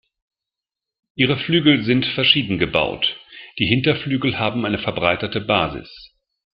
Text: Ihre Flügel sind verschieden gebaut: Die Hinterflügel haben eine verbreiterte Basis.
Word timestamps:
Ihre 1.13 1.37
Flügel 1.37 1.83
sind 1.83 2.07
verschieden 2.15 2.57
gebaut: 2.57 3.19
Die 3.59 3.67
Hinterflügel 3.67 4.39
haben 4.39 4.65
eine 4.65 4.79
verbreiterte 4.79 5.41
Basis. 5.41 6.15